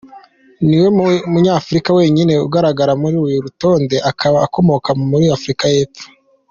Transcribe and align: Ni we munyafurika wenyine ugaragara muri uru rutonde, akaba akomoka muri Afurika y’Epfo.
Ni 0.67 0.77
we 0.81 0.87
munyafurika 1.31 1.89
wenyine 1.97 2.33
ugaragara 2.45 2.93
muri 3.01 3.15
uru 3.23 3.37
rutonde, 3.45 3.95
akaba 4.11 4.37
akomoka 4.45 4.89
muri 5.11 5.25
Afurika 5.37 5.65
y’Epfo. 5.75 6.05